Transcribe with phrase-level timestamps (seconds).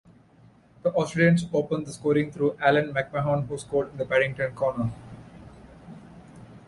[0.81, 4.89] The Australian's opened the scoring through Allan McMahon who scored in the Paddington corner.